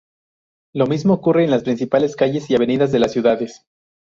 [0.73, 3.67] Lo mismo ocurre en las principales calles y avenidas de las ciudades.